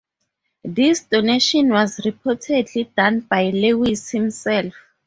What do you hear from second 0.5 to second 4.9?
This donation was reportedly done by Lewis himself.